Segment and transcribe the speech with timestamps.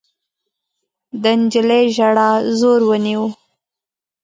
[1.21, 3.25] د نجلۍ ژړا زور ونيو.